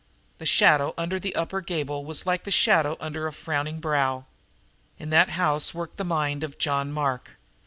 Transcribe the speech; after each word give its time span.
The 0.39 0.47
shadow 0.47 0.95
under 0.97 1.19
the 1.19 1.35
upper 1.35 1.61
gable 1.61 2.03
was 2.03 2.25
like 2.25 2.43
the 2.43 2.49
shadow 2.49 2.97
under 2.99 3.27
a 3.27 3.31
frowning 3.31 3.79
brow. 3.79 4.25
In 4.97 5.11
that 5.11 5.29
house 5.37 5.75
worked 5.75 5.97
the 5.97 6.03
mind 6.03 6.43
of 6.43 6.57
John 6.57 6.91
Mark. 6.91 7.33